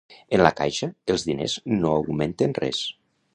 [0.37, 2.83] En la caixa, els diners no augmenten res.